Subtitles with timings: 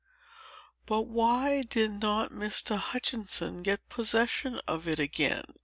[0.87, 2.75] "But why did not Mr.
[2.75, 5.43] Hutchinson get possession of it again?"